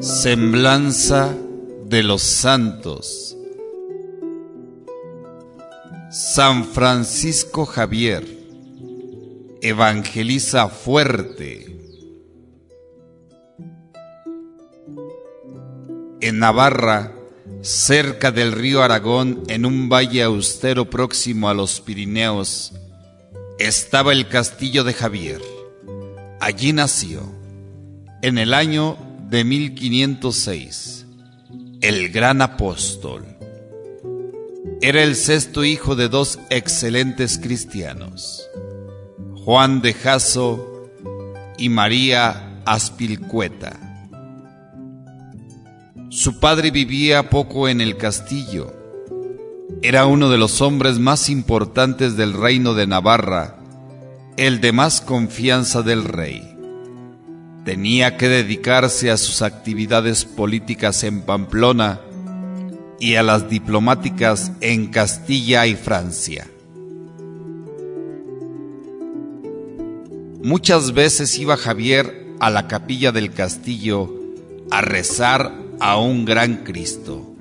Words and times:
Semblanza 0.00 1.34
de 1.84 2.02
los 2.02 2.22
Santos 2.22 3.28
San 6.10 6.64
Francisco 6.64 7.66
Javier 7.66 8.26
evangeliza 9.60 10.68
fuerte. 10.68 11.66
En 16.22 16.38
Navarra, 16.38 17.17
cerca 17.62 18.30
del 18.30 18.52
río 18.52 18.82
Aragón, 18.82 19.42
en 19.48 19.66
un 19.66 19.88
valle 19.88 20.22
austero 20.22 20.88
próximo 20.88 21.48
a 21.48 21.54
los 21.54 21.80
Pirineos, 21.80 22.72
estaba 23.58 24.12
el 24.12 24.28
castillo 24.28 24.84
de 24.84 24.94
Javier. 24.94 25.42
Allí 26.40 26.72
nació, 26.72 27.22
en 28.22 28.38
el 28.38 28.54
año 28.54 28.96
de 29.28 29.44
1506, 29.44 31.06
el 31.80 32.10
gran 32.10 32.42
apóstol. 32.42 33.24
Era 34.80 35.02
el 35.02 35.16
sexto 35.16 35.64
hijo 35.64 35.96
de 35.96 36.08
dos 36.08 36.38
excelentes 36.50 37.38
cristianos, 37.38 38.48
Juan 39.44 39.82
de 39.82 39.94
Jaso 39.94 40.90
y 41.58 41.68
María 41.68 42.60
Aspilcueta. 42.64 43.87
Su 46.10 46.40
padre 46.40 46.70
vivía 46.70 47.30
poco 47.30 47.68
en 47.68 47.80
el 47.80 47.96
castillo. 47.96 48.72
Era 49.82 50.06
uno 50.06 50.30
de 50.30 50.38
los 50.38 50.60
hombres 50.60 50.98
más 50.98 51.28
importantes 51.28 52.16
del 52.16 52.32
reino 52.32 52.74
de 52.74 52.86
Navarra, 52.86 53.58
el 54.36 54.60
de 54.60 54.72
más 54.72 55.00
confianza 55.00 55.82
del 55.82 56.04
rey 56.04 56.58
tenía 57.68 58.16
que 58.16 58.30
dedicarse 58.30 59.10
a 59.10 59.18
sus 59.18 59.42
actividades 59.42 60.24
políticas 60.24 61.04
en 61.04 61.20
Pamplona 61.20 62.00
y 62.98 63.16
a 63.16 63.22
las 63.22 63.50
diplomáticas 63.50 64.52
en 64.62 64.86
Castilla 64.86 65.66
y 65.66 65.74
Francia. 65.74 66.48
Muchas 70.42 70.94
veces 70.94 71.38
iba 71.38 71.58
Javier 71.58 72.28
a 72.40 72.48
la 72.48 72.68
capilla 72.68 73.12
del 73.12 73.34
castillo 73.34 74.14
a 74.70 74.80
rezar 74.80 75.52
a 75.80 75.98
un 75.98 76.24
gran 76.24 76.64
Cristo, 76.64 77.34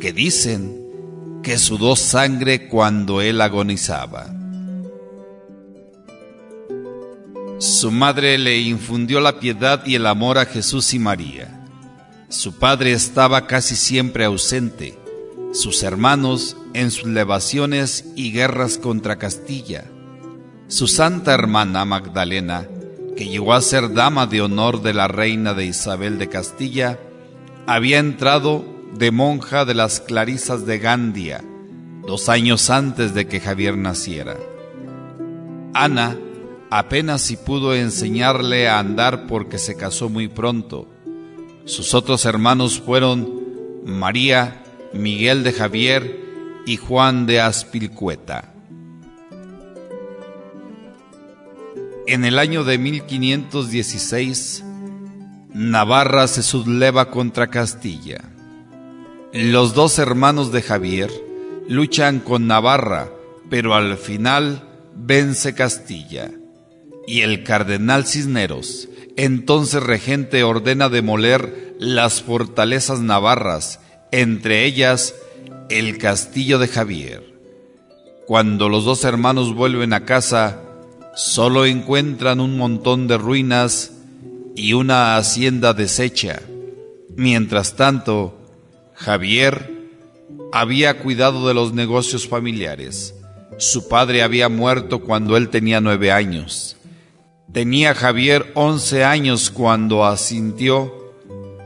que 0.00 0.12
dicen 0.12 1.40
que 1.42 1.58
sudó 1.58 1.96
sangre 1.96 2.68
cuando 2.68 3.20
él 3.20 3.40
agonizaba. 3.40 4.26
Su 7.58 7.90
madre 7.90 8.38
le 8.38 8.58
infundió 8.58 9.20
la 9.20 9.38
piedad 9.38 9.86
y 9.86 9.94
el 9.94 10.06
amor 10.06 10.38
a 10.38 10.46
Jesús 10.46 10.94
y 10.94 10.98
María. 10.98 11.60
Su 12.28 12.58
padre 12.58 12.92
estaba 12.92 13.46
casi 13.46 13.76
siempre 13.76 14.24
ausente, 14.24 14.98
sus 15.52 15.82
hermanos 15.82 16.56
en 16.74 16.90
sus 16.90 17.06
levaciones 17.06 18.06
y 18.16 18.32
guerras 18.32 18.78
contra 18.78 19.18
Castilla. 19.18 19.84
Su 20.68 20.88
santa 20.88 21.34
hermana 21.34 21.84
Magdalena, 21.84 22.66
que 23.16 23.28
llegó 23.28 23.52
a 23.52 23.60
ser 23.60 23.92
dama 23.92 24.26
de 24.26 24.40
honor 24.40 24.82
de 24.82 24.94
la 24.94 25.06
reina 25.06 25.54
de 25.54 25.66
Isabel 25.66 26.18
de 26.18 26.28
Castilla, 26.28 26.98
había 27.66 27.98
entrado 27.98 28.64
de 28.94 29.10
monja 29.10 29.64
de 29.64 29.74
las 29.74 30.00
Clarisas 30.00 30.66
de 30.66 30.78
Gandia, 30.78 31.42
dos 32.06 32.28
años 32.28 32.70
antes 32.70 33.14
de 33.14 33.26
que 33.26 33.40
Javier 33.40 33.76
naciera. 33.76 34.36
Ana, 35.74 36.18
apenas 36.70 37.22
si 37.22 37.36
pudo 37.36 37.74
enseñarle 37.74 38.68
a 38.68 38.78
andar 38.78 39.26
porque 39.26 39.58
se 39.58 39.76
casó 39.76 40.08
muy 40.08 40.28
pronto. 40.28 40.88
Sus 41.64 41.94
otros 41.94 42.24
hermanos 42.24 42.80
fueron 42.80 43.42
María, 43.84 44.62
Miguel 44.92 45.44
de 45.44 45.52
Javier 45.52 46.20
y 46.66 46.76
Juan 46.76 47.26
de 47.26 47.40
Aspilcueta. 47.40 48.52
En 52.06 52.24
el 52.24 52.38
año 52.38 52.64
de 52.64 52.78
1516, 52.78 54.64
Navarra 55.54 56.28
se 56.28 56.42
subleva 56.42 57.10
contra 57.10 57.48
Castilla. 57.48 58.22
Los 59.34 59.74
dos 59.74 59.98
hermanos 59.98 60.50
de 60.50 60.62
Javier 60.62 61.10
luchan 61.68 62.20
con 62.20 62.46
Navarra, 62.46 63.10
pero 63.50 63.74
al 63.74 63.98
final 63.98 64.66
vence 64.96 65.54
Castilla 65.54 66.30
y 67.06 67.20
el 67.20 67.44
cardenal 67.44 68.06
Cisneros, 68.06 68.88
entonces 69.16 69.82
regente, 69.82 70.42
ordena 70.42 70.88
demoler 70.88 71.76
las 71.78 72.22
fortalezas 72.22 73.00
navarras, 73.00 73.80
entre 74.10 74.64
ellas 74.64 75.14
el 75.68 75.98
castillo 75.98 76.58
de 76.58 76.68
Javier. 76.68 77.30
Cuando 78.26 78.70
los 78.70 78.86
dos 78.86 79.04
hermanos 79.04 79.54
vuelven 79.54 79.92
a 79.92 80.06
casa, 80.06 80.62
solo 81.14 81.66
encuentran 81.66 82.40
un 82.40 82.56
montón 82.56 83.06
de 83.06 83.18
ruinas 83.18 83.92
y 84.54 84.72
una 84.74 85.16
hacienda 85.16 85.72
deshecha. 85.72 86.40
Mientras 87.16 87.76
tanto, 87.76 88.38
Javier 88.94 89.70
había 90.52 90.98
cuidado 90.98 91.48
de 91.48 91.54
los 91.54 91.72
negocios 91.72 92.28
familiares. 92.28 93.14
Su 93.58 93.88
padre 93.88 94.22
había 94.22 94.48
muerto 94.48 95.00
cuando 95.00 95.36
él 95.36 95.48
tenía 95.48 95.80
nueve 95.80 96.12
años. 96.12 96.76
Tenía 97.52 97.94
Javier 97.94 98.50
once 98.54 99.04
años 99.04 99.50
cuando 99.50 100.04
asintió, 100.06 101.14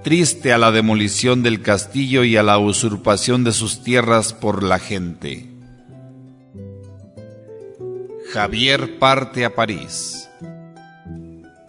triste 0.03 0.53
a 0.53 0.59
la 0.59 0.73
demolición 0.73 1.43
del 1.43 1.63
castillo 1.63 2.25
y 2.25 2.37
a 2.37 2.43
la 2.43 2.59
usurpación 2.59 3.45
de 3.45 3.53
sus 3.53 3.83
tierras 3.83 4.33
por 4.33 4.63
la 4.63 4.79
gente. 4.79 5.47
Javier 8.33 8.99
parte 8.99 9.45
a 9.45 9.55
París. 9.55 10.26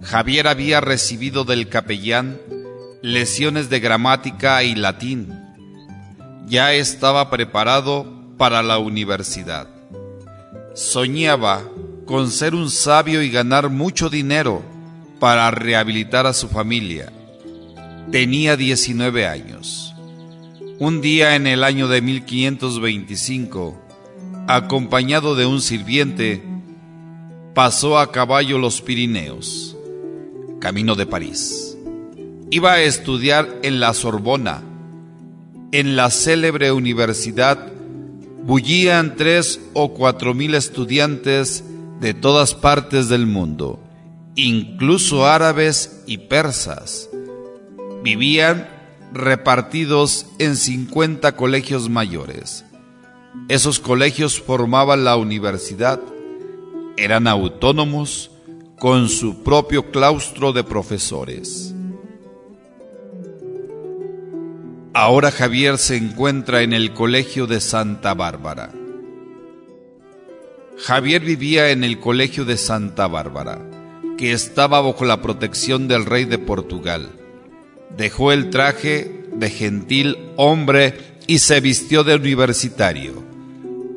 Javier 0.01 0.47
había 0.47 0.81
recibido 0.81 1.43
del 1.43 1.69
capellán 1.69 2.39
lesiones 3.01 3.69
de 3.69 3.79
gramática 3.79 4.63
y 4.63 4.75
latín. 4.75 5.33
Ya 6.47 6.73
estaba 6.73 7.29
preparado 7.29 8.05
para 8.37 8.63
la 8.63 8.77
universidad. 8.77 9.67
Soñaba 10.75 11.63
con 12.05 12.31
ser 12.31 12.55
un 12.55 12.69
sabio 12.69 13.21
y 13.21 13.29
ganar 13.29 13.69
mucho 13.69 14.09
dinero 14.09 14.63
para 15.19 15.49
rehabilitar 15.51 16.25
a 16.25 16.33
su 16.33 16.47
familia. 16.47 17.11
Tenía 18.11 18.55
19 18.55 19.27
años. 19.27 19.93
Un 20.79 21.01
día 21.01 21.35
en 21.35 21.47
el 21.47 21.63
año 21.63 21.87
de 21.87 22.01
1525, 22.01 23.81
acompañado 24.47 25.35
de 25.35 25.45
un 25.45 25.61
sirviente, 25.61 26.43
pasó 27.55 27.97
a 27.97 28.11
caballo 28.11 28.59
los 28.59 28.81
Pirineos, 28.81 29.76
camino 30.59 30.95
de 30.95 31.05
París. 31.05 31.77
Iba 32.49 32.73
a 32.73 32.81
estudiar 32.81 33.47
en 33.63 33.79
la 33.79 33.93
Sorbona, 33.93 34.61
en 35.71 35.95
la 35.95 36.09
célebre 36.09 36.71
universidad 36.71 37.73
bullían 38.47 39.17
tres 39.17 39.59
o 39.73 39.93
cuatro 39.93 40.33
mil 40.33 40.55
estudiantes 40.55 41.65
de 41.99 42.13
todas 42.13 42.55
partes 42.55 43.09
del 43.09 43.27
mundo, 43.27 43.83
incluso 44.35 45.27
árabes 45.27 46.03
y 46.07 46.17
persas. 46.19 47.09
Vivían 48.03 48.69
repartidos 49.11 50.27
en 50.39 50.55
50 50.55 51.35
colegios 51.35 51.89
mayores. 51.89 52.63
Esos 53.49 53.79
colegios 53.79 54.39
formaban 54.39 55.03
la 55.03 55.17
universidad. 55.17 55.99
Eran 56.95 57.27
autónomos 57.27 58.31
con 58.79 59.09
su 59.09 59.43
propio 59.43 59.91
claustro 59.91 60.53
de 60.53 60.63
profesores. 60.63 61.73
Ahora 64.93 65.31
Javier 65.31 65.77
se 65.77 65.95
encuentra 65.95 66.61
en 66.61 66.73
el 66.73 66.93
Colegio 66.93 67.47
de 67.47 67.59
Santa 67.59 68.13
Bárbara. 68.13 68.71
Javier 70.79 71.21
vivía 71.21 71.71
en 71.71 71.83
el 71.83 71.99
colegio 71.99 72.45
de 72.45 72.55
Santa 72.55 73.07
Bárbara, 73.07 73.59
que 74.17 74.31
estaba 74.31 74.79
bajo 74.79 75.05
la 75.05 75.21
protección 75.23 75.87
del 75.87 76.05
rey 76.05 76.25
de 76.25 76.37
Portugal. 76.37 77.09
Dejó 77.97 78.31
el 78.31 78.51
traje 78.51 79.25
de 79.33 79.49
gentil 79.49 80.17
hombre 80.35 81.17
y 81.25 81.39
se 81.39 81.61
vistió 81.61 82.03
de 82.03 82.15
universitario. 82.15 83.23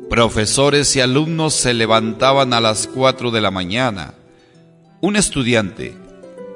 Profesores 0.09 0.95
y 0.95 1.01
alumnos 1.01 1.53
se 1.53 1.73
levantaban 1.75 2.53
a 2.53 2.59
las 2.59 2.87
cuatro 2.87 3.29
de 3.29 3.41
la 3.41 3.51
mañana. 3.51 4.15
Un 5.01 5.15
estudiante, 5.15 5.97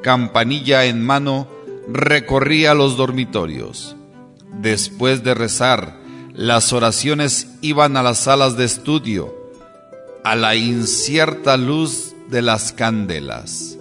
campanilla 0.03 0.85
en 0.85 1.03
mano, 1.03 1.47
recorría 1.87 2.75
los 2.75 2.95
dormitorios. 2.95 3.95
Después 4.61 5.23
de 5.23 5.33
rezar 5.33 5.97
las 6.31 6.71
oraciones 6.71 7.47
iban 7.61 7.97
a 7.97 8.03
las 8.03 8.19
salas 8.19 8.55
de 8.55 8.65
estudio, 8.65 9.33
a 10.23 10.35
la 10.35 10.55
incierta 10.55 11.57
luz 11.57 12.13
de 12.29 12.43
las 12.43 12.71
candelas. 12.71 13.79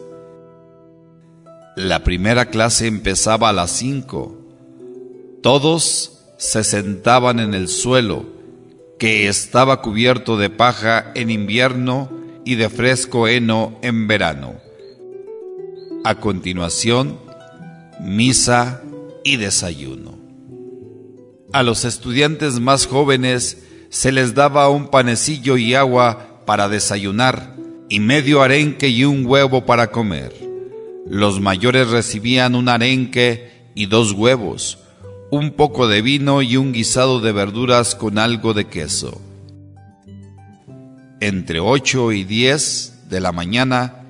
La 1.76 2.02
primera 2.02 2.46
clase 2.46 2.86
empezaba 2.86 3.50
a 3.50 3.52
las 3.52 3.70
cinco. 3.70 4.34
Todos 5.42 6.24
se 6.38 6.64
sentaban 6.64 7.38
en 7.38 7.52
el 7.52 7.68
suelo, 7.68 8.24
que 8.98 9.28
estaba 9.28 9.82
cubierto 9.82 10.38
de 10.38 10.48
paja 10.48 11.12
en 11.14 11.30
invierno 11.30 12.23
y 12.44 12.56
de 12.56 12.68
fresco 12.68 13.28
heno 13.28 13.78
en 13.82 14.06
verano. 14.06 14.54
A 16.04 16.16
continuación, 16.16 17.18
misa 18.00 18.82
y 19.24 19.36
desayuno. 19.36 20.18
A 21.52 21.62
los 21.62 21.84
estudiantes 21.84 22.60
más 22.60 22.86
jóvenes 22.86 23.62
se 23.88 24.12
les 24.12 24.34
daba 24.34 24.68
un 24.68 24.88
panecillo 24.88 25.56
y 25.56 25.74
agua 25.74 26.42
para 26.46 26.68
desayunar 26.68 27.54
y 27.88 28.00
medio 28.00 28.42
arenque 28.42 28.88
y 28.88 29.04
un 29.04 29.24
huevo 29.24 29.64
para 29.64 29.90
comer. 29.90 30.34
Los 31.06 31.40
mayores 31.40 31.90
recibían 31.90 32.54
un 32.54 32.68
arenque 32.68 33.68
y 33.74 33.86
dos 33.86 34.12
huevos, 34.12 34.78
un 35.30 35.52
poco 35.52 35.86
de 35.86 36.02
vino 36.02 36.42
y 36.42 36.56
un 36.56 36.72
guisado 36.72 37.20
de 37.20 37.32
verduras 37.32 37.94
con 37.94 38.18
algo 38.18 38.54
de 38.54 38.66
queso. 38.66 39.20
Entre 41.24 41.58
8 41.58 42.12
y 42.12 42.24
10 42.24 43.08
de 43.08 43.18
la 43.18 43.32
mañana 43.32 44.04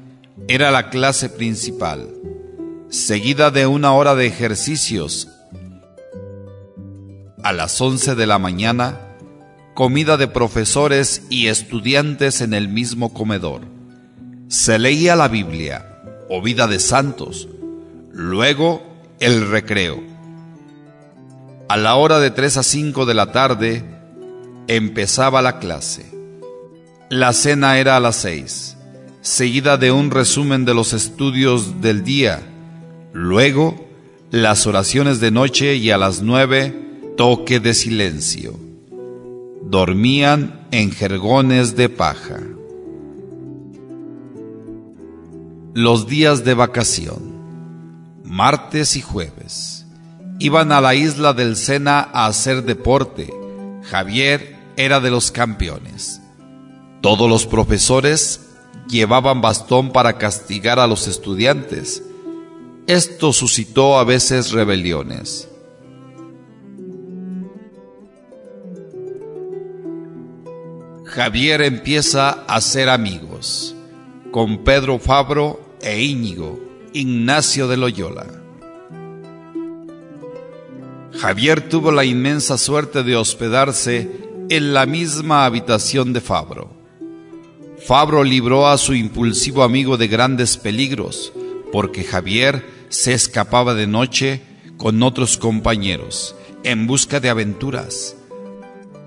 era 0.49 0.72
la 0.72 0.90
clase 0.90 1.28
principal, 1.28 2.08
seguida 2.88 3.52
de 3.52 3.69
una 3.69 3.93
hora 3.93 4.16
de 4.16 4.26
ejercicios 4.26 5.28
a 7.44 7.52
las 7.52 7.81
11 7.81 8.16
de 8.16 8.26
la 8.26 8.40
mañana, 8.40 8.99
comida 9.75 10.16
de 10.16 10.26
profesores 10.26 11.22
y 11.31 11.46
estudiantes 11.46 12.40
en 12.40 12.52
el 12.52 12.66
mismo 12.66 13.14
comedor. 13.14 13.60
Se 14.49 14.81
leía 14.81 15.14
la 15.14 15.28
Biblia 15.28 16.02
o 16.28 16.43
vida 16.43 16.67
de 16.67 16.81
santos, 16.81 17.46
luego 18.10 18.82
el 19.20 19.49
recreo. 19.50 20.02
A 21.69 21.76
la 21.76 21.94
hora 21.94 22.19
de 22.19 22.32
3 22.32 22.56
a 22.56 22.64
5 22.64 23.06
de 23.06 23.14
la 23.14 23.31
tarde 23.31 23.84
empezaba 24.67 25.43
la 25.43 25.60
clase. 25.60 26.13
La 27.14 27.32
cena 27.32 27.78
era 27.78 27.96
a 27.96 28.00
las 28.00 28.16
6, 28.16 28.76
seguida 29.20 29.76
de 29.76 29.93
un 29.93 30.11
resumen 30.11 30.64
de 30.64 30.75
los 30.75 30.93
estudios 30.93 31.81
del 31.81 32.02
día, 32.02 32.43
luego 33.12 33.87
las 34.32 34.66
oraciones 34.66 35.20
de 35.20 35.31
noche 35.31 35.76
y 35.76 35.93
a 35.93 35.96
las 35.96 36.22
9 36.22 37.12
toque 37.16 37.61
de 37.61 37.72
silencio. 37.72 38.58
Dormían 39.62 40.66
en 40.72 40.90
jergones 40.90 41.76
de 41.76 41.88
paja. 41.88 42.40
Los 45.72 46.08
días 46.08 46.44
de 46.44 46.55
vacación, 46.55 48.25
martes 48.25 48.96
y 48.96 49.02
jueves, 49.02 49.87
iban 50.40 50.72
a 50.72 50.81
la 50.81 50.96
isla 50.96 51.32
del 51.32 51.55
Sena 51.55 52.08
a 52.12 52.26
hacer 52.26 52.64
deporte. 52.64 53.32
Javier 53.84 54.56
era 54.76 54.99
de 54.99 55.12
los 55.12 55.31
campeones. 55.31 56.20
Todos 57.04 57.28
los 57.28 57.44
profesores 57.44 58.48
llevaban 58.88 59.42
bastón 59.42 59.92
para 59.92 60.16
castigar 60.16 60.78
a 60.78 60.86
los 60.86 61.06
estudiantes. 61.06 62.02
Esto 62.86 63.34
suscitó 63.34 63.98
a 63.98 64.04
veces 64.04 64.52
rebeliones. 64.52 65.46
Javier 71.04 71.60
empieza 71.60 72.42
a 72.48 72.58
ser 72.62 72.88
amigos 72.88 73.76
con 74.30 74.64
Pedro 74.64 74.98
Fabro 74.98 75.60
e 75.82 76.02
Íñigo, 76.02 76.58
Ignacio 76.94 77.68
de 77.68 77.76
Loyola. 77.76 78.26
Javier 81.12 81.68
tuvo 81.68 81.92
la 81.92 82.06
inmensa 82.06 82.56
suerte 82.56 83.02
de 83.02 83.14
hospedarse 83.14 84.10
en 84.48 84.72
la 84.72 84.86
misma 84.86 85.44
habitación 85.44 86.14
de 86.14 86.22
Fabro. 86.22 86.73
Fabro 87.86 88.25
libró 88.25 88.66
a 88.66 88.78
su 88.78 88.94
impulsivo 88.94 89.62
amigo 89.62 89.98
de 89.98 90.08
grandes 90.08 90.56
peligros, 90.56 91.34
porque 91.70 92.02
Javier 92.02 92.64
se 92.88 93.12
escapaba 93.12 93.75
de 93.75 93.86
noche 93.86 94.40
con 94.78 95.02
otros 95.02 95.36
compañeros 95.36 96.34
en 96.62 96.86
busca 96.86 97.20
de 97.20 97.28
aventuras. 97.28 98.16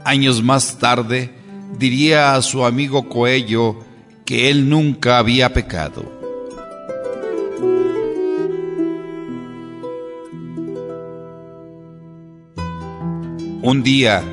Años 0.06 0.44
más 0.44 0.78
tarde, 0.78 1.34
diría 1.80 2.36
a 2.36 2.42
su 2.44 2.66
amigo 2.66 3.10
Coello 3.10 3.80
que 4.26 4.52
él 4.52 4.70
nunca 4.70 5.18
había 5.18 5.54
pecado. 5.54 6.06
Un 13.64 13.82
día 13.84 14.24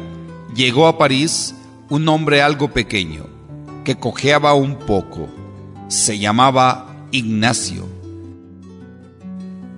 llegó 0.55 0.87
a 0.87 0.99
París 0.99 1.55
un 1.89 2.07
hombre 2.11 2.43
algo 2.43 2.73
pequeño, 2.73 3.34
que 3.85 3.97
cojeaba 3.97 4.55
un 4.55 4.77
poco. 4.77 5.29
Se 5.89 6.19
llamaba 6.19 7.07
Ignacio. 7.13 7.87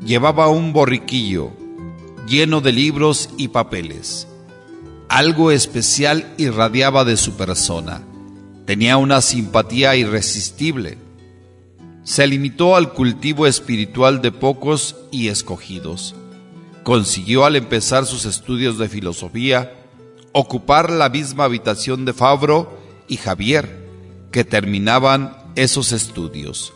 Llevaba 0.05 0.49
un 0.49 0.73
borriquillo 0.73 1.51
lleno 2.27 2.61
de 2.61 2.73
libros 2.73 3.29
y 3.37 3.49
papeles 3.49 4.27
algo 5.09 5.51
especial 5.53 6.35
irradiaba 6.37 7.05
de 7.05 7.17
su 7.17 7.37
persona. 7.37 8.03
Tenía 8.65 8.97
una 8.97 9.21
simpatía 9.21 9.95
irresistible. 9.95 10.99
Se 12.03 12.27
limitó 12.27 12.77
al 12.77 12.93
cultivo 12.93 13.47
espiritual 13.47 14.21
de 14.21 14.33
pocos 14.33 14.97
y 15.13 15.29
escogidos. 15.29 16.15
Consiguió 16.83 17.45
al 17.45 17.57
empezar 17.57 18.07
sus 18.07 18.25
estudios 18.25 18.79
de 18.79 18.89
filosofía 18.89 19.73
ocupar 20.33 20.91
la 20.91 21.09
misma 21.09 21.45
habitación 21.45 22.05
de 22.05 22.13
Fabro 22.13 22.79
y 23.09 23.17
Javier, 23.17 23.86
que 24.31 24.45
terminaban 24.45 25.37
esos 25.55 25.93
estudios. 25.93 26.73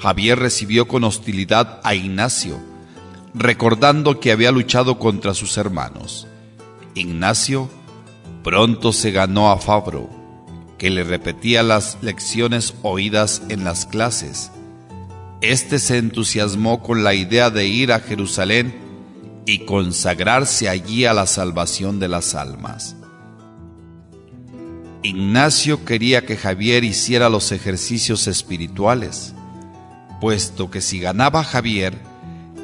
Javier 0.00 0.38
recibió 0.38 0.86
con 0.86 1.04
hostilidad 1.04 1.80
a 1.82 1.94
Ignacio, 1.94 2.58
recordando 3.34 4.20
que 4.20 4.32
había 4.32 4.52
luchado 4.52 4.98
contra 4.98 5.34
sus 5.34 5.56
hermanos. 5.56 6.26
Ignacio 6.94 7.68
pronto 8.42 8.92
se 8.92 9.10
ganó 9.10 9.50
a 9.50 9.58
Fabro, 9.58 10.10
que 10.78 10.90
le 10.90 11.02
repetía 11.04 11.62
las 11.62 11.98
lecciones 12.02 12.74
oídas 12.82 13.42
en 13.48 13.64
las 13.64 13.86
clases. 13.86 14.50
Este 15.40 15.78
se 15.78 15.98
entusiasmó 15.98 16.82
con 16.82 17.02
la 17.02 17.14
idea 17.14 17.50
de 17.50 17.66
ir 17.66 17.92
a 17.92 18.00
Jerusalén 18.00 18.74
y 19.46 19.64
consagrarse 19.64 20.68
allí 20.68 21.04
a 21.04 21.14
la 21.14 21.26
salvación 21.26 21.98
de 21.98 22.08
las 22.08 22.34
almas. 22.34 22.96
Ignacio 25.04 25.84
quería 25.84 26.26
que 26.26 26.36
Javier 26.36 26.82
hiciera 26.82 27.28
los 27.28 27.52
ejercicios 27.52 28.26
espirituales, 28.26 29.34
puesto 30.20 30.70
que 30.70 30.80
si 30.80 30.98
ganaba 30.98 31.44
Javier, 31.44 31.94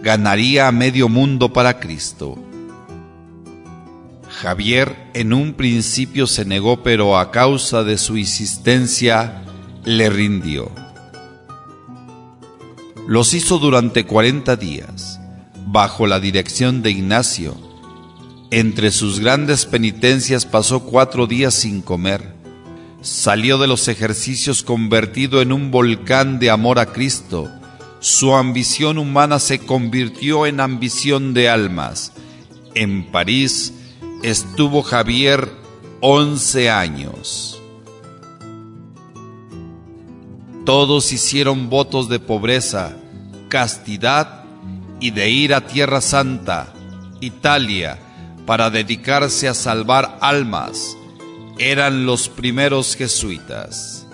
ganaría 0.03 0.67
a 0.67 0.73
medio 0.73 1.09
mundo 1.09 1.53
para 1.53 1.79
Cristo 1.79 2.37
Javier 4.41 4.97
en 5.13 5.35
un 5.35 5.53
principio 5.53 6.27
se 6.27 6.47
negó, 6.47 6.83
pero 6.83 7.19
a 7.19 7.31
causa 7.31 7.85
de 7.85 7.99
su 7.99 8.17
insistencia 8.17 9.43
le 9.85 10.09
rindió. 10.09 10.71
Los 13.07 13.35
hizo 13.35 13.59
durante 13.59 14.07
40 14.07 14.57
días, 14.57 15.21
bajo 15.67 16.07
la 16.07 16.21
dirección 16.21 16.81
de 16.81 16.91
Ignacio. 16.91 17.55
Entre 18.53 18.91
sus 18.91 19.21
grandes 19.21 19.65
penitencias 19.65 20.45
pasó 20.45 20.81
cuatro 20.81 21.29
días 21.29 21.55
sin 21.55 21.83
comer. 21.83 22.35
Salió 23.01 23.59
de 23.59 23.69
los 23.69 23.87
ejercicios 23.87 24.65
convertido 24.65 25.41
en 25.41 25.53
un 25.53 25.71
volcán 25.71 26.41
de 26.41 26.51
amor 26.51 26.81
a 26.81 26.87
Cristo. 26.87 27.49
Su 28.01 28.35
ambición 28.35 28.99
humana 28.99 29.39
se 29.39 29.61
convirtió 29.61 30.47
en 30.47 30.59
ambición 30.59 31.33
de 31.33 31.49
almas. 31.49 32.13
En 32.75 33.05
París, 33.13 33.73
estuvo 34.25 34.83
Javier 34.83 35.49
11 36.01 36.71
años. 36.71 37.63
Todos 40.67 41.13
hicieron 41.13 41.71
votos 41.71 42.09
de 42.09 42.19
pobreza, 42.19 42.97
castidad 43.49 44.45
y 44.99 45.13
de 45.13 45.31
ir 45.31 45.55
a 45.55 45.69
Tierra 45.69 46.01
Santa, 46.01 46.73
Italia, 47.21 47.99
para 48.51 48.69
dedicarse 48.69 49.47
a 49.47 49.55
salvar 49.55 50.19
almas. 50.21 50.99
Eran 51.61 52.05
los 52.05 52.29
primeros 52.29 52.97
jesuitas. 52.97 54.09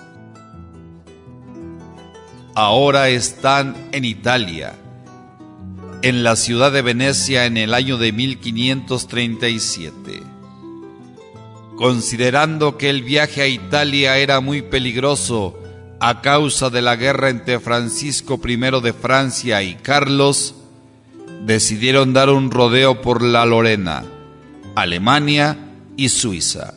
Ahora 2.53 3.09
están 3.09 3.75
en 3.91 4.05
Italia. 4.05 4.75
en 6.03 6.23
la 6.23 6.35
ciudad 6.35 6.71
de 6.71 6.83
Venecia 6.83 7.47
en 7.47 7.57
el 7.57 7.73
año 7.73 7.97
de 7.97 8.11
1537. 8.11 10.21
Considerando 11.75 12.77
que 12.77 12.91
el 12.91 13.01
viaje 13.01 13.41
a 13.41 13.47
Italia 13.47 14.19
era 14.19 14.39
muy 14.39 14.61
peligroso 14.61 15.57
a 15.99 16.21
causa 16.21 16.69
de 16.69 16.83
la 16.83 16.95
guerra 16.95 17.29
entre 17.29 17.59
Francisco 17.59 18.39
I 18.45 18.57
de 18.83 18.93
Francia 18.93 19.63
y 19.63 19.77
Carlos, 19.77 20.53
decidieron 21.43 22.13
dar 22.13 22.29
un 22.29 22.51
rodeo 22.51 23.01
por 23.01 23.23
la 23.23 23.43
Lorena, 23.47 24.05
Alemania 24.77 25.57
y 25.95 26.09
Suiza. 26.09 26.75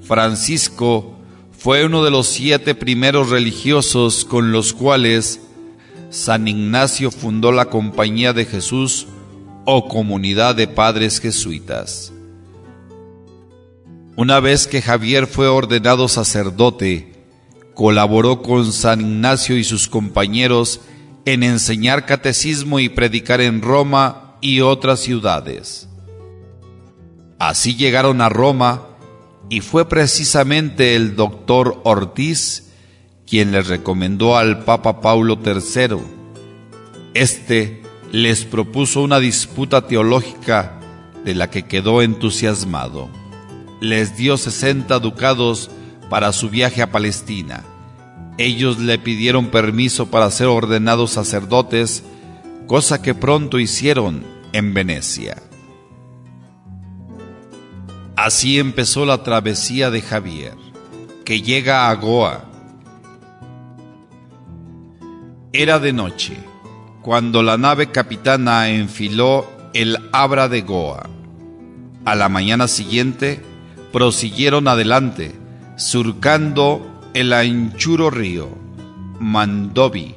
Francisco 0.00 1.14
fue 1.52 1.84
uno 1.84 2.02
de 2.02 2.10
los 2.10 2.28
siete 2.28 2.74
primeros 2.74 3.28
religiosos 3.28 4.24
con 4.24 4.52
los 4.52 4.72
cuales 4.72 5.42
San 6.08 6.48
Ignacio 6.48 7.10
fundó 7.10 7.52
la 7.52 7.66
Compañía 7.66 8.32
de 8.32 8.46
Jesús 8.46 9.06
o 9.66 9.86
Comunidad 9.86 10.54
de 10.54 10.66
Padres 10.66 11.20
Jesuitas. 11.20 12.10
Una 14.16 14.40
vez 14.40 14.66
que 14.66 14.80
Javier 14.80 15.26
fue 15.26 15.46
ordenado 15.46 16.08
sacerdote, 16.08 17.12
colaboró 17.74 18.40
con 18.40 18.72
San 18.72 19.02
Ignacio 19.02 19.58
y 19.58 19.64
sus 19.64 19.88
compañeros 19.88 20.80
en 21.26 21.42
enseñar 21.42 22.06
catecismo 22.06 22.80
y 22.80 22.88
predicar 22.88 23.42
en 23.42 23.60
Roma 23.60 24.38
y 24.40 24.60
otras 24.60 25.00
ciudades. 25.00 25.86
Así 27.46 27.76
llegaron 27.76 28.22
a 28.22 28.30
Roma 28.30 28.86
y 29.50 29.60
fue 29.60 29.86
precisamente 29.86 30.96
el 30.96 31.14
doctor 31.14 31.78
Ortiz 31.84 32.70
quien 33.26 33.52
les 33.52 33.66
recomendó 33.66 34.38
al 34.38 34.64
Papa 34.64 35.02
Paulo 35.02 35.38
III. 35.44 35.98
Este 37.12 37.82
les 38.10 38.46
propuso 38.46 39.02
una 39.02 39.20
disputa 39.20 39.86
teológica 39.86 40.80
de 41.22 41.34
la 41.34 41.50
que 41.50 41.64
quedó 41.64 42.00
entusiasmado. 42.00 43.10
Les 43.82 44.16
dio 44.16 44.38
60 44.38 44.98
ducados 45.00 45.70
para 46.08 46.32
su 46.32 46.48
viaje 46.48 46.80
a 46.80 46.90
Palestina. 46.90 47.62
Ellos 48.38 48.78
le 48.78 48.98
pidieron 48.98 49.48
permiso 49.48 50.10
para 50.10 50.30
ser 50.30 50.46
ordenados 50.46 51.10
sacerdotes, 51.10 52.04
cosa 52.66 53.02
que 53.02 53.14
pronto 53.14 53.58
hicieron 53.58 54.24
en 54.54 54.72
Venecia. 54.72 55.43
Así 58.16 58.60
empezó 58.60 59.04
la 59.04 59.24
travesía 59.24 59.90
de 59.90 60.00
Javier, 60.00 60.54
que 61.24 61.42
llega 61.42 61.90
a 61.90 61.94
Goa. 61.94 62.44
Era 65.52 65.80
de 65.80 65.92
noche, 65.92 66.36
cuando 67.02 67.42
la 67.42 67.58
nave 67.58 67.88
capitana 67.88 68.70
enfiló 68.70 69.46
el 69.72 69.98
Abra 70.12 70.48
de 70.48 70.62
Goa. 70.62 71.08
A 72.04 72.14
la 72.14 72.28
mañana 72.28 72.68
siguiente, 72.68 73.42
prosiguieron 73.92 74.68
adelante, 74.68 75.34
surcando 75.76 77.00
el 77.14 77.32
anchuro 77.32 78.10
río, 78.10 78.48
Mandovi, 79.18 80.14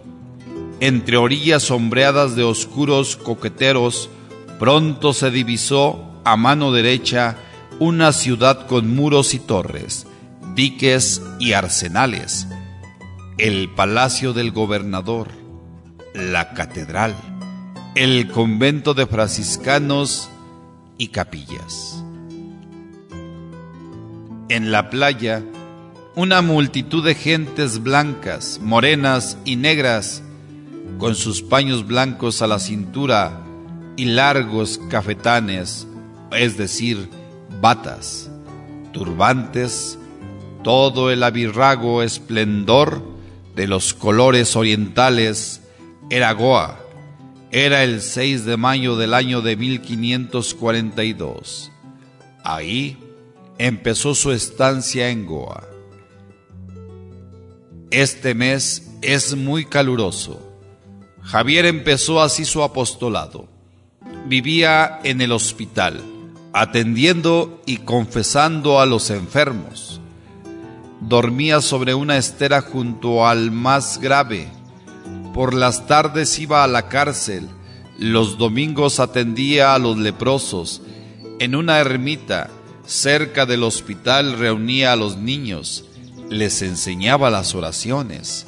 entre 0.80 1.18
orillas 1.18 1.64
sombreadas 1.64 2.36
de 2.36 2.44
oscuros 2.44 3.16
coqueteros, 3.16 4.12
pronto 4.60 5.14
se 5.14 5.32
divisó 5.32 6.22
a 6.24 6.38
mano 6.38 6.72
derecha 6.72 7.38
una 7.80 8.12
ciudad 8.12 8.66
con 8.66 8.96
muros 8.96 9.34
y 9.34 9.40
torres, 9.40 10.08
diques 10.56 11.22
y 11.40 11.54
arsenales, 11.54 12.48
el 13.38 13.70
palacio 13.70 14.34
del 14.34 14.52
gobernador, 14.52 15.28
la 16.16 16.54
catedral, 16.54 17.16
el 17.94 18.30
convento 18.30 18.96
de 18.96 19.06
franciscanos 19.06 20.30
y 20.98 21.10
capillas. 21.10 22.04
En 24.50 24.72
la 24.72 24.90
playa, 24.90 25.44
una 26.16 26.42
multitud 26.42 27.06
de 27.06 27.14
gentes 27.14 27.84
blancas, 27.84 28.60
morenas 28.64 29.38
y 29.46 29.56
negras, 29.56 30.24
con 30.98 31.14
sus 31.14 31.44
paños 31.44 31.86
blancos 31.86 32.42
a 32.42 32.48
la 32.48 32.58
cintura 32.58 33.44
y 33.98 34.06
largos 34.06 34.80
cafetanes, 34.90 35.86
es 36.32 36.58
decir, 36.58 37.08
batas, 37.60 38.30
turbantes, 38.92 39.98
todo 40.64 41.12
el 41.12 41.24
abirrago 41.24 42.04
esplendor 42.04 43.02
de 43.56 43.68
los 43.68 43.94
colores 43.94 44.56
orientales 44.56 45.62
era 46.10 46.32
Goa. 46.34 46.80
Era 47.52 47.84
el 47.84 48.02
6 48.02 48.46
de 48.46 48.58
mayo 48.58 48.98
del 48.98 49.14
año 49.14 49.42
de 49.42 49.56
1542. 49.56 51.72
Ahí 52.44 52.98
empezó 53.58 54.14
su 54.16 54.32
estancia 54.32 55.10
en 55.10 55.26
Goa. 55.26 55.64
Este 57.90 58.36
mes 58.36 58.92
es 59.02 59.36
muy 59.36 59.66
caluroso. 59.66 60.44
Javier 61.24 61.66
empezó 61.66 62.22
así 62.22 62.46
su 62.46 62.64
apostolado. 62.64 63.48
Vivía 64.28 65.00
en 65.04 65.22
el 65.22 65.32
hospital, 65.32 66.04
atendiendo 66.54 67.62
y 67.66 67.78
confesando 67.78 68.80
a 68.80 68.86
los 68.86 69.10
enfermos. 69.10 70.02
Dormía 71.02 71.62
sobre 71.62 71.94
una 71.94 72.18
estera 72.18 72.62
junto 72.62 73.28
al 73.28 73.52
más 73.52 74.00
grave. 74.00 74.48
Por 75.34 75.54
las 75.54 75.88
tardes 75.88 76.40
iba 76.40 76.64
a 76.64 76.68
la 76.68 76.90
cárcel. 76.90 77.48
Los 78.00 78.38
domingos 78.38 79.00
atendía 79.00 79.74
a 79.74 79.80
los 79.80 79.98
leprosos. 79.98 80.82
En 81.40 81.56
una 81.56 81.80
ermita 81.80 82.50
cerca 82.86 83.46
del 83.46 83.64
hospital 83.64 84.38
reunía 84.40 84.94
a 84.94 84.96
los 84.96 85.18
niños 85.18 85.88
les 86.30 86.62
enseñaba 86.62 87.30
las 87.30 87.56
oraciones, 87.56 88.46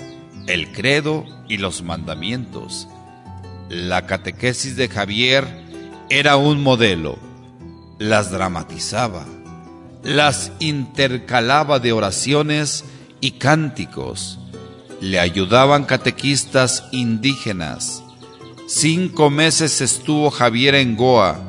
el 0.47 0.71
credo 0.71 1.25
y 1.47 1.57
los 1.57 1.81
mandamientos. 1.81 2.87
La 3.69 4.05
catequesis 4.05 4.75
de 4.75 4.89
Javier 4.89 5.47
era 6.09 6.35
un 6.35 6.61
modelo, 6.61 7.17
las 7.99 8.31
dramatizaba, 8.31 9.25
las 10.03 10.51
intercalaba 10.59 11.79
de 11.79 11.91
oraciones 11.93 12.83
y 13.21 13.31
cánticos. 13.31 14.39
Le 14.99 15.19
ayudaban 15.19 15.85
catequistas 15.85 16.85
indígenas. 16.91 18.03
Cinco 18.67 19.29
meses 19.29 19.81
estuvo 19.81 20.31
Javier 20.31 20.75
en 20.75 20.97
Goa. 20.97 21.39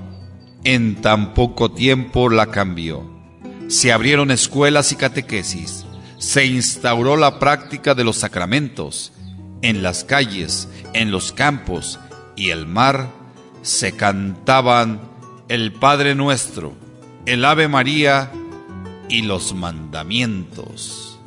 En 0.62 1.00
tan 1.00 1.32
poco 1.32 1.72
tiempo 1.72 2.28
la 2.28 2.46
cambió. 2.46 3.10
Se 3.68 3.92
abrieron 3.92 4.30
escuelas 4.30 4.92
y 4.92 4.96
catequesis 4.96 5.86
se 6.20 6.44
instauró 6.44 7.16
la 7.16 7.38
práctica 7.38 7.94
de 7.94 8.04
los 8.04 8.18
sacramentos. 8.18 9.12
En 9.62 9.82
las 9.82 10.04
calles, 10.04 10.68
en 10.92 11.10
los 11.10 11.32
campos 11.32 11.98
y 12.36 12.50
el 12.50 12.66
mar 12.66 13.10
se 13.62 13.92
cantaban 13.92 15.00
el 15.50 15.72
Padre 15.72 16.14
Nuestro, 16.14 16.72
el 17.26 17.44
Ave 17.44 17.66
María 17.66 18.30
y 19.08 19.22
los 19.22 19.52
mandamientos. 19.52 21.18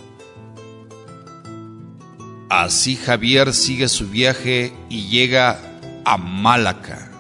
Así 2.50 2.96
Javier 2.96 3.54
sigue 3.54 3.90
su 3.90 4.10
viaje 4.10 4.74
y 4.88 5.10
llega 5.10 5.60
a 6.06 6.16
Málaca. 6.16 7.12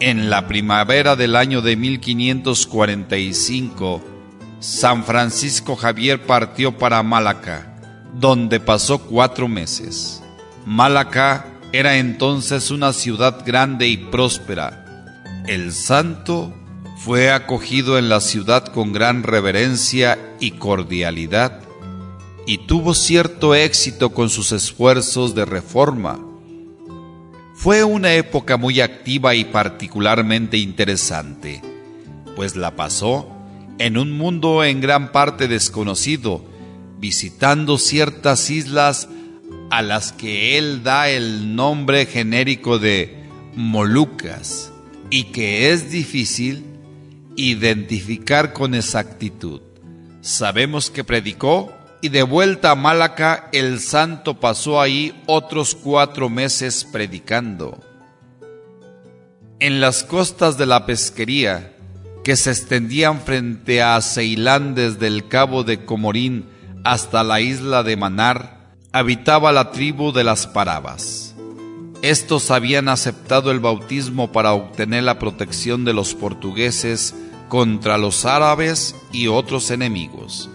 En 0.00 0.30
la 0.30 0.48
primavera 0.48 1.14
del 1.14 1.36
año 1.36 1.62
de 1.62 1.76
1545, 1.76 4.02
San 4.58 5.04
Francisco 5.04 5.76
Javier 5.76 6.26
partió 6.26 6.76
para 6.76 7.04
Málaca, 7.04 7.76
donde 8.14 8.58
pasó 8.58 8.98
cuatro 8.98 9.46
meses. 9.46 10.24
Málaca 10.66 11.46
era 11.70 11.98
entonces 11.98 12.72
una 12.72 12.92
ciudad 12.92 13.44
grande 13.46 13.86
y 13.86 13.96
próspera. 13.96 14.89
El 15.46 15.72
santo 15.72 16.52
fue 16.98 17.30
acogido 17.30 17.98
en 17.98 18.08
la 18.08 18.20
ciudad 18.20 18.66
con 18.66 18.92
gran 18.92 19.22
reverencia 19.22 20.36
y 20.38 20.52
cordialidad 20.52 21.60
y 22.46 22.58
tuvo 22.58 22.94
cierto 22.94 23.54
éxito 23.54 24.10
con 24.10 24.28
sus 24.28 24.52
esfuerzos 24.52 25.34
de 25.34 25.46
reforma. 25.46 26.20
Fue 27.54 27.84
una 27.84 28.14
época 28.14 28.58
muy 28.58 28.80
activa 28.80 29.34
y 29.34 29.44
particularmente 29.44 30.58
interesante, 30.58 31.62
pues 32.36 32.54
la 32.54 32.76
pasó 32.76 33.28
en 33.78 33.96
un 33.96 34.12
mundo 34.12 34.62
en 34.62 34.80
gran 34.80 35.10
parte 35.10 35.48
desconocido, 35.48 36.44
visitando 36.98 37.78
ciertas 37.78 38.50
islas 38.50 39.08
a 39.70 39.80
las 39.80 40.12
que 40.12 40.58
él 40.58 40.82
da 40.82 41.08
el 41.08 41.56
nombre 41.56 42.04
genérico 42.04 42.78
de 42.78 43.24
Molucas 43.54 44.69
y 45.10 45.24
que 45.24 45.72
es 45.72 45.90
difícil 45.90 46.64
identificar 47.36 48.52
con 48.52 48.74
exactitud. 48.74 49.60
Sabemos 50.20 50.90
que 50.90 51.04
predicó 51.04 51.72
y 52.00 52.08
de 52.08 52.22
vuelta 52.22 52.70
a 52.70 52.74
Málaca 52.74 53.48
el 53.52 53.80
santo 53.80 54.38
pasó 54.40 54.80
ahí 54.80 55.20
otros 55.26 55.74
cuatro 55.74 56.28
meses 56.28 56.84
predicando. 56.84 57.82
En 59.58 59.80
las 59.80 60.04
costas 60.04 60.56
de 60.56 60.66
la 60.66 60.86
pesquería, 60.86 61.76
que 62.24 62.36
se 62.36 62.50
extendían 62.50 63.20
frente 63.20 63.82
a 63.82 64.00
Ceilán 64.00 64.74
desde 64.74 65.06
el 65.06 65.28
cabo 65.28 65.64
de 65.64 65.84
Comorín 65.84 66.48
hasta 66.84 67.24
la 67.24 67.40
isla 67.40 67.82
de 67.82 67.96
Manar, 67.96 68.74
habitaba 68.92 69.52
la 69.52 69.70
tribu 69.70 70.12
de 70.12 70.24
las 70.24 70.46
Parabas. 70.46 71.29
Estos 72.02 72.50
habían 72.50 72.88
aceptado 72.88 73.50
el 73.50 73.60
bautismo 73.60 74.32
para 74.32 74.54
obtener 74.54 75.04
la 75.04 75.18
protección 75.18 75.84
de 75.84 75.92
los 75.92 76.14
portugueses 76.14 77.14
contra 77.48 77.98
los 77.98 78.24
árabes 78.24 78.96
y 79.12 79.26
otros 79.26 79.70
enemigos, 79.70 80.48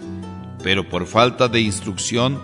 pero 0.64 0.88
por 0.88 1.06
falta 1.06 1.46
de 1.46 1.60
instrucción 1.60 2.40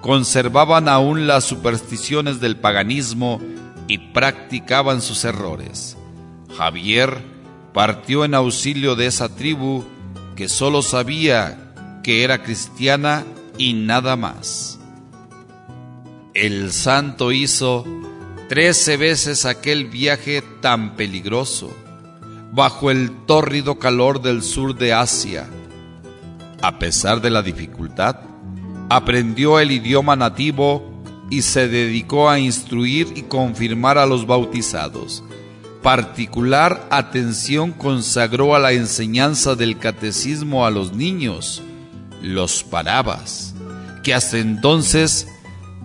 conservaban 0.00 0.88
aún 0.88 1.26
las 1.26 1.44
supersticiones 1.44 2.40
del 2.40 2.56
paganismo 2.56 3.40
y 3.88 3.98
practicaban 3.98 5.02
sus 5.02 5.24
errores. 5.24 5.96
Javier 6.56 7.24
partió 7.72 8.24
en 8.24 8.34
auxilio 8.34 8.94
de 8.94 9.06
esa 9.06 9.34
tribu 9.34 9.82
que 10.36 10.48
sólo 10.48 10.82
sabía 10.82 11.72
que 12.04 12.22
era 12.22 12.44
cristiana 12.44 13.24
y 13.58 13.72
nada 13.72 14.14
más. 14.14 14.78
El 16.32 16.70
santo 16.70 17.32
hizo 17.32 17.84
trece 18.50 18.96
veces 18.96 19.46
aquel 19.46 19.86
viaje 19.86 20.42
tan 20.60 20.96
peligroso, 20.96 21.70
bajo 22.52 22.90
el 22.90 23.24
tórrido 23.24 23.78
calor 23.78 24.20
del 24.20 24.42
sur 24.42 24.76
de 24.76 24.92
Asia. 24.92 25.48
A 26.60 26.80
pesar 26.80 27.20
de 27.20 27.30
la 27.30 27.42
dificultad, 27.42 28.16
aprendió 28.88 29.60
el 29.60 29.70
idioma 29.70 30.16
nativo 30.16 31.00
y 31.30 31.42
se 31.42 31.68
dedicó 31.68 32.28
a 32.28 32.40
instruir 32.40 33.12
y 33.14 33.22
confirmar 33.22 33.98
a 33.98 34.06
los 34.06 34.26
bautizados 34.26 35.22
particular 35.82 36.86
atención 36.90 37.72
consagró 37.72 38.54
a 38.54 38.58
la 38.58 38.72
enseñanza 38.72 39.54
del 39.54 39.78
catecismo 39.78 40.66
a 40.66 40.70
los 40.70 40.92
niños, 40.92 41.62
los 42.22 42.64
parabas, 42.64 43.54
que 44.02 44.12
hasta 44.12 44.38
entonces 44.38 45.26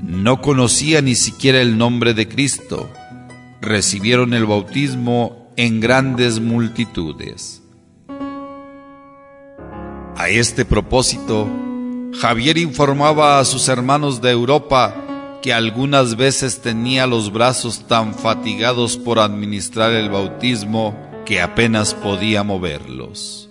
no 0.08 0.42
conocían 0.42 1.06
ni 1.06 1.16
siquiera 1.16 1.62
el 1.62 1.78
nombre 1.78 2.14
de 2.14 2.28
Cristo. 2.28 2.90
Recibieron 3.60 4.34
el 4.34 4.46
bautismo 4.46 5.52
en 5.58 5.80
grandes 5.80 6.40
multitudes. 6.40 7.64
A 10.16 10.30
este 10.30 10.64
propósito, 10.64 11.48
Javier 12.20 12.58
informaba 12.58 13.40
a 13.40 13.46
sus 13.46 13.68
hermanos 13.68 14.22
de 14.22 14.32
Europa 14.32 14.96
que 15.42 15.54
algunas 15.54 16.16
veces 16.16 16.62
tenía 16.62 17.08
los 17.08 17.32
brazos 17.32 17.88
tan 17.88 18.14
fatigados 18.14 18.98
por 18.98 19.20
administrar 19.20 19.92
el 19.92 20.10
bautismo 20.10 20.96
que 21.26 21.42
apenas 21.42 21.94
podía 21.94 22.44
moverlos. 22.44 23.50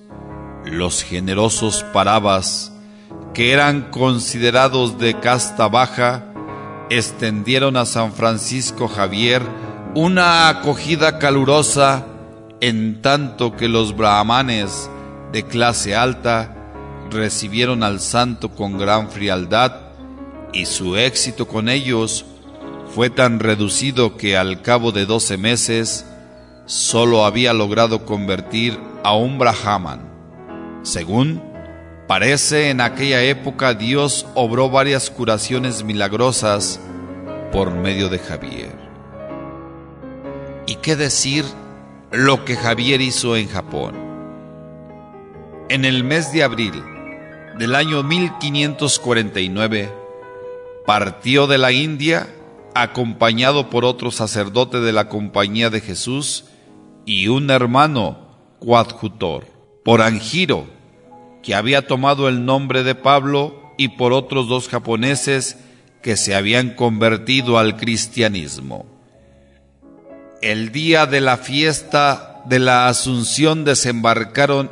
Los 0.65 1.03
generosos 1.03 1.85
parabas, 1.93 2.73
que 3.35 3.53
eran 3.53 3.91
considerados 3.91 4.99
de 4.99 5.19
casta 5.21 5.69
baja, 5.69 6.34
extendieron 6.91 7.77
a 7.77 7.87
San 7.87 8.13
Francisco 8.13 8.89
Javier 8.89 9.43
una 9.95 10.49
acogida 10.49 11.19
calurosa, 11.19 12.07
en 12.61 13.01
tanto 13.03 13.57
que 13.57 13.69
los 13.69 13.97
brahmanes 13.97 14.91
de 15.33 15.45
clase 15.45 15.95
alta 15.95 16.55
recibieron 17.11 17.83
al 17.83 18.01
santo 18.01 18.51
con 18.51 18.79
gran 18.79 19.11
frialdad 19.11 19.73
y 20.53 20.67
su 20.67 20.97
éxito 20.97 21.47
con 21.47 21.69
ellos 21.69 22.25
fue 22.95 23.11
tan 23.11 23.41
reducido 23.41 24.17
que 24.17 24.37
al 24.37 24.63
cabo 24.63 24.93
de 24.93 25.05
doce 25.05 25.37
meses 25.37 26.07
solo 26.67 27.25
había 27.25 27.53
logrado 27.53 28.07
convertir 28.07 28.79
a 29.03 29.15
un 29.17 29.39
brahman. 29.39 30.01
Según 30.83 31.43
parece, 32.07 32.71
en 32.71 32.81
aquella 32.81 33.23
época 33.23 33.75
Dios 33.75 34.27
obró 34.35 34.71
varias 34.71 35.11
curaciones 35.11 35.85
milagrosas 35.85 36.81
por 37.53 37.71
medio 37.71 38.09
de 38.09 38.19
Javier. 38.19 38.73
¿Y 40.67 40.77
qué 40.77 40.97
decir 40.97 41.45
lo 42.11 42.45
que 42.45 42.57
Javier 42.57 43.01
hizo 43.01 43.37
en 43.37 43.49
Japón? 43.49 43.95
En 45.69 45.85
el 45.85 46.05
mes 46.05 46.33
de 46.33 46.43
abril 46.43 46.83
del 47.59 47.75
año 47.75 48.03
1549, 48.03 49.91
partió 50.87 51.47
de 51.47 51.59
la 51.59 51.73
India 51.73 52.29
acompañado 52.75 53.71
por 53.71 53.85
otro 53.85 54.11
sacerdote 54.11 54.81
de 54.81 54.93
la 54.93 55.09
Compañía 55.09 55.71
de 55.71 55.81
Jesús 55.81 56.47
y 57.07 57.29
un 57.29 57.51
hermano 57.51 58.19
coadjutor, 58.59 59.47
por 59.85 60.03
Angiro, 60.03 60.67
que 61.45 61.55
había 61.55 61.87
tomado 61.87 62.29
el 62.29 62.45
nombre 62.45 62.83
de 62.83 62.95
Pablo, 62.95 63.75
y 63.77 63.89
por 63.89 64.13
otros 64.13 64.49
dos 64.49 64.69
japoneses 64.69 65.59
que 66.03 66.17
se 66.17 66.35
habían 66.35 66.71
convertido 66.71 67.59
al 67.59 67.77
cristianismo. 67.77 68.87
El 70.43 70.73
día 70.73 71.07
de 71.07 71.21
la 71.21 71.37
fiesta 71.37 72.43
de 72.45 72.59
la 72.59 72.89
Asunción 72.89 73.65
desembarcaron 73.65 74.71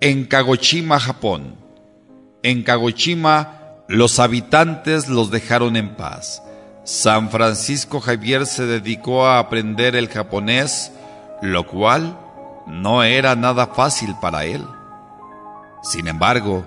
en 0.00 0.24
Kagoshima, 0.24 1.00
Japón. 1.00 1.56
En 2.42 2.62
Kagoshima 2.62 3.58
los 3.88 4.18
habitantes 4.18 5.08
los 5.08 5.30
dejaron 5.30 5.76
en 5.76 5.96
paz. 5.96 6.42
San 6.84 7.30
Francisco 7.30 8.00
Javier 8.00 8.46
se 8.46 8.64
dedicó 8.64 9.26
a 9.26 9.40
aprender 9.40 9.96
el 9.96 10.08
japonés, 10.08 10.92
lo 11.42 11.66
cual 11.66 12.18
no 12.66 13.02
era 13.02 13.34
nada 13.34 13.66
fácil 13.66 14.14
para 14.20 14.44
él. 14.44 14.64
Sin 15.82 16.08
embargo, 16.08 16.66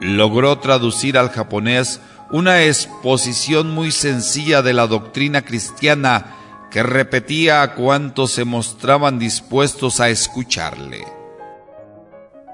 logró 0.00 0.58
traducir 0.58 1.16
al 1.16 1.30
japonés 1.30 2.00
una 2.30 2.62
exposición 2.62 3.70
muy 3.70 3.92
sencilla 3.92 4.62
de 4.62 4.72
la 4.72 4.86
doctrina 4.86 5.42
cristiana 5.42 6.36
que 6.70 6.82
repetía 6.82 7.62
a 7.62 7.74
cuantos 7.74 8.32
se 8.32 8.46
mostraban 8.46 9.18
dispuestos 9.18 10.00
a 10.00 10.08
escucharle. 10.08 11.04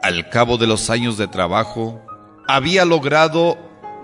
Al 0.03 0.29
cabo 0.29 0.59
de 0.59 0.66
los 0.66 0.90
años 0.90 1.16
de 1.16 1.29
trabajo, 1.29 2.03
había 2.48 2.85
logrado 2.85 3.57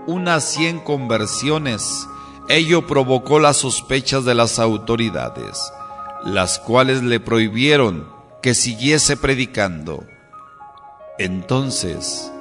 unas 0.07 0.45
100 0.45 0.79
conversiones. 0.79 2.07
Ello 2.47 2.87
provocó 2.87 3.39
las 3.39 3.57
sospechas 3.57 4.23
de 4.23 4.35
las 4.35 4.59
autoridades, 4.59 5.59
las 6.23 6.59
cuales 6.59 7.03
le 7.03 7.19
prohibieron 7.19 8.07
que 8.41 8.53
siguiese 8.53 9.17
predicando. 9.17 10.05
Entonces, 11.17 12.31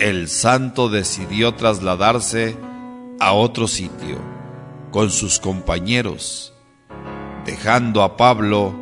el 0.00 0.28
santo 0.28 0.88
decidió 0.88 1.54
trasladarse 1.54 2.56
a 3.20 3.32
otro 3.32 3.68
sitio 3.68 4.18
con 4.90 5.10
sus 5.10 5.38
compañeros, 5.38 6.54
dejando 7.44 8.02
a 8.02 8.16
Pablo 8.16 8.74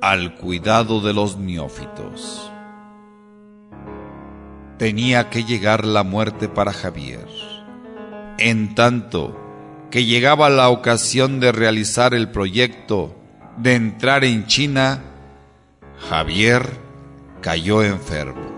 al 0.00 0.36
cuidado 0.36 1.00
de 1.00 1.12
los 1.12 1.36
neófitos 1.36 2.50
tenía 4.80 5.28
que 5.28 5.44
llegar 5.44 5.84
la 5.84 6.04
muerte 6.04 6.48
para 6.48 6.72
Javier. 6.72 7.26
En 8.38 8.74
tanto 8.74 9.38
que 9.90 10.06
llegaba 10.06 10.48
la 10.48 10.70
ocasión 10.70 11.38
de 11.38 11.52
realizar 11.52 12.14
el 12.14 12.30
proyecto 12.30 13.14
de 13.58 13.74
entrar 13.74 14.24
en 14.24 14.46
China, 14.46 15.02
Javier 16.08 16.89
cayó 17.40 17.82
enfermo. 17.82 18.50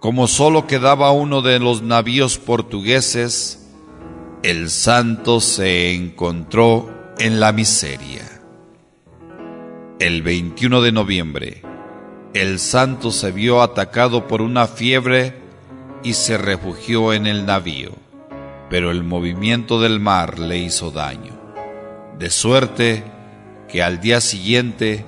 Como 0.00 0.28
solo 0.28 0.66
quedaba 0.66 1.10
uno 1.10 1.42
de 1.42 1.58
los 1.58 1.82
navíos 1.82 2.38
portugueses, 2.38 3.68
el 4.42 4.70
santo 4.70 5.40
se 5.40 5.94
encontró 5.94 6.90
en 7.18 7.40
la 7.40 7.52
miseria. 7.52 8.40
El 9.98 10.22
21 10.22 10.82
de 10.82 10.92
noviembre 10.92 11.62
el 12.36 12.58
santo 12.58 13.12
se 13.12 13.32
vio 13.32 13.62
atacado 13.62 14.26
por 14.26 14.42
una 14.42 14.66
fiebre 14.66 15.34
y 16.02 16.12
se 16.12 16.36
refugió 16.36 17.14
en 17.14 17.26
el 17.26 17.46
navío, 17.46 17.92
pero 18.68 18.90
el 18.90 19.04
movimiento 19.04 19.80
del 19.80 20.00
mar 20.00 20.38
le 20.38 20.58
hizo 20.58 20.90
daño, 20.90 21.32
de 22.18 22.28
suerte 22.28 23.04
que 23.70 23.82
al 23.82 24.02
día 24.02 24.20
siguiente 24.20 25.06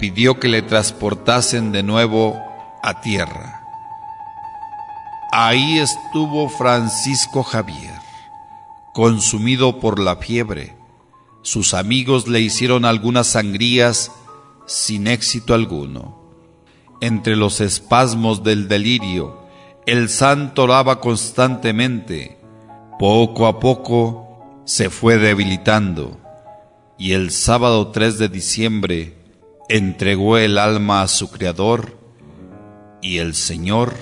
pidió 0.00 0.40
que 0.40 0.48
le 0.48 0.62
transportasen 0.62 1.70
de 1.70 1.84
nuevo 1.84 2.42
a 2.82 3.00
tierra. 3.00 3.62
Ahí 5.30 5.78
estuvo 5.78 6.48
Francisco 6.48 7.44
Javier, 7.44 7.94
consumido 8.92 9.78
por 9.78 10.00
la 10.00 10.16
fiebre. 10.16 10.76
Sus 11.42 11.74
amigos 11.74 12.26
le 12.26 12.40
hicieron 12.40 12.84
algunas 12.84 13.28
sangrías 13.28 14.10
sin 14.66 15.06
éxito 15.06 15.54
alguno 15.54 16.20
entre 17.00 17.36
los 17.36 17.60
espasmos 17.60 18.42
del 18.42 18.68
delirio, 18.68 19.38
el 19.86 20.08
santo 20.08 20.64
oraba 20.64 21.00
constantemente. 21.00 22.38
Poco 22.98 23.46
a 23.46 23.58
poco 23.58 24.62
se 24.64 24.90
fue 24.90 25.16
debilitando 25.16 26.18
y 26.98 27.12
el 27.12 27.30
sábado 27.30 27.88
3 27.88 28.18
de 28.18 28.28
diciembre 28.28 29.16
entregó 29.70 30.36
el 30.36 30.58
alma 30.58 31.02
a 31.02 31.08
su 31.08 31.30
Creador 31.30 31.96
y 33.00 33.18
el 33.18 33.34
Señor, 33.34 33.94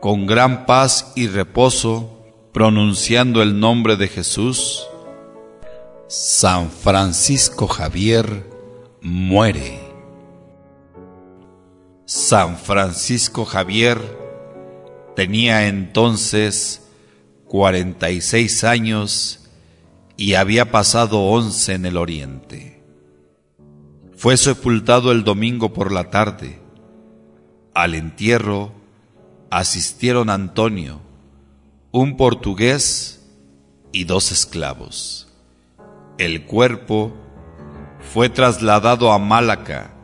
con 0.00 0.26
gran 0.26 0.66
paz 0.66 1.12
y 1.16 1.28
reposo, 1.28 2.26
pronunciando 2.52 3.42
el 3.42 3.58
nombre 3.58 3.96
de 3.96 4.08
Jesús, 4.08 4.86
San 6.08 6.70
Francisco 6.70 7.66
Javier 7.66 8.46
muere. 9.00 9.80
San 12.04 12.58
Francisco 12.58 13.46
Javier 13.46 13.98
tenía 15.16 15.68
entonces 15.68 16.82
46 17.46 18.62
años 18.64 19.48
y 20.18 20.34
había 20.34 20.70
pasado 20.70 21.20
11 21.20 21.74
en 21.74 21.86
el 21.86 21.96
oriente. 21.96 22.77
Fue 24.18 24.36
sepultado 24.36 25.12
el 25.12 25.22
domingo 25.22 25.72
por 25.72 25.92
la 25.92 26.10
tarde. 26.10 26.58
Al 27.72 27.94
entierro 27.94 28.72
asistieron 29.48 30.28
Antonio, 30.28 31.00
un 31.92 32.16
portugués 32.16 33.24
y 33.92 34.06
dos 34.06 34.32
esclavos. 34.32 35.28
El 36.18 36.46
cuerpo 36.46 37.12
fue 38.12 38.28
trasladado 38.28 39.12
a 39.12 39.20
Málaca, 39.20 39.94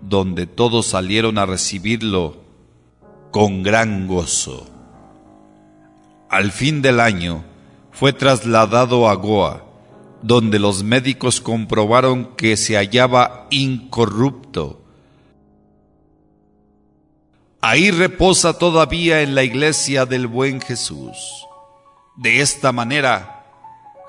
donde 0.00 0.46
todos 0.46 0.86
salieron 0.86 1.36
a 1.36 1.44
recibirlo 1.44 2.38
con 3.30 3.62
gran 3.62 4.06
gozo. 4.06 4.66
Al 6.30 6.52
fin 6.52 6.80
del 6.80 7.00
año 7.00 7.44
fue 7.92 8.14
trasladado 8.14 9.10
a 9.10 9.14
Goa, 9.14 9.67
donde 10.22 10.58
los 10.58 10.82
médicos 10.82 11.40
comprobaron 11.40 12.36
que 12.36 12.56
se 12.56 12.76
hallaba 12.76 13.46
incorrupto. 13.50 14.82
Ahí 17.60 17.90
reposa 17.90 18.58
todavía 18.58 19.22
en 19.22 19.34
la 19.34 19.42
iglesia 19.42 20.06
del 20.06 20.26
buen 20.26 20.60
Jesús. 20.60 21.16
De 22.16 22.40
esta 22.40 22.72
manera, 22.72 23.44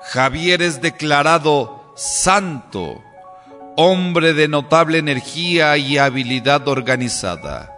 Javier 0.02 0.62
es 0.62 0.80
declarado 0.80 1.92
santo 1.96 3.02
hombre 3.76 4.34
de 4.34 4.48
notable 4.48 4.98
energía 4.98 5.76
y 5.76 5.96
habilidad 5.98 6.68
organizada. 6.68 7.74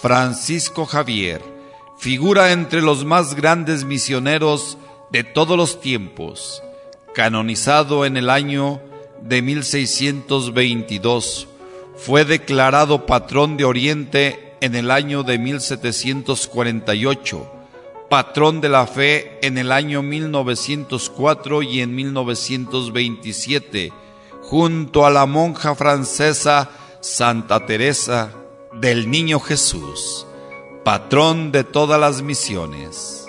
Francisco 0.00 0.84
Javier 0.84 1.42
figura 1.98 2.52
entre 2.52 2.80
los 2.80 3.04
más 3.04 3.34
grandes 3.34 3.84
misioneros 3.84 4.78
de 5.10 5.24
todos 5.24 5.56
los 5.56 5.80
tiempos, 5.80 6.62
canonizado 7.14 8.04
en 8.04 8.16
el 8.16 8.30
año 8.30 8.80
de 9.22 9.42
1622, 9.42 11.48
fue 11.96 12.24
declarado 12.24 13.06
patrón 13.06 13.56
de 13.56 13.64
Oriente 13.64 14.54
en 14.60 14.74
el 14.74 14.90
año 14.90 15.22
de 15.22 15.38
1748, 15.38 17.52
patrón 18.08 18.60
de 18.60 18.68
la 18.68 18.86
fe 18.86 19.38
en 19.42 19.58
el 19.58 19.72
año 19.72 20.02
1904 20.02 21.62
y 21.62 21.80
en 21.80 21.94
1927, 21.94 23.92
junto 24.42 25.06
a 25.06 25.10
la 25.10 25.26
monja 25.26 25.74
francesa 25.74 26.70
Santa 27.00 27.66
Teresa 27.66 28.32
del 28.72 29.10
Niño 29.10 29.40
Jesús, 29.40 30.26
patrón 30.84 31.52
de 31.52 31.64
todas 31.64 32.00
las 32.00 32.22
misiones. 32.22 33.26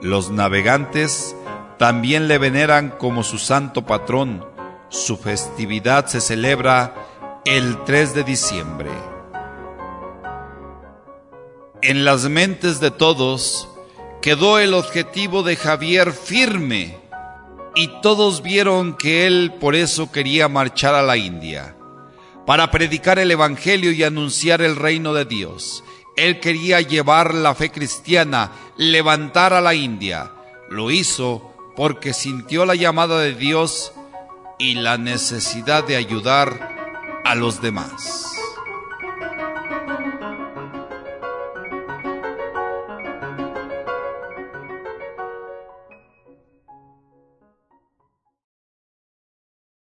Los 0.00 0.30
navegantes 0.30 1.34
también 1.78 2.28
le 2.28 2.38
veneran 2.38 2.90
como 2.90 3.22
su 3.22 3.38
santo 3.38 3.86
patrón. 3.86 4.44
Su 4.88 5.16
festividad 5.16 6.06
se 6.06 6.20
celebra 6.20 6.94
el 7.44 7.84
3 7.84 8.14
de 8.14 8.24
diciembre. 8.24 8.90
En 11.80 12.04
las 12.04 12.28
mentes 12.28 12.80
de 12.80 12.90
todos 12.90 13.68
quedó 14.20 14.58
el 14.58 14.74
objetivo 14.74 15.44
de 15.44 15.54
Javier 15.54 16.12
firme 16.12 16.98
y 17.76 17.88
todos 18.02 18.42
vieron 18.42 18.94
que 18.94 19.28
él 19.28 19.54
por 19.60 19.76
eso 19.76 20.10
quería 20.10 20.48
marchar 20.48 20.96
a 20.96 21.02
la 21.02 21.16
India, 21.16 21.76
para 22.44 22.72
predicar 22.72 23.20
el 23.20 23.30
Evangelio 23.30 23.92
y 23.92 24.02
anunciar 24.02 24.62
el 24.62 24.74
reino 24.74 25.14
de 25.14 25.24
Dios. 25.24 25.84
Él 26.16 26.40
quería 26.40 26.80
llevar 26.80 27.32
la 27.32 27.54
fe 27.54 27.70
cristiana, 27.70 28.50
levantar 28.76 29.52
a 29.52 29.60
la 29.60 29.74
India. 29.74 30.32
Lo 30.68 30.90
hizo 30.90 31.47
porque 31.78 32.12
sintió 32.12 32.66
la 32.66 32.74
llamada 32.74 33.20
de 33.20 33.36
Dios 33.36 33.92
y 34.58 34.74
la 34.74 34.98
necesidad 34.98 35.84
de 35.84 35.94
ayudar 35.94 37.20
a 37.24 37.36
los 37.36 37.62
demás. 37.62 38.37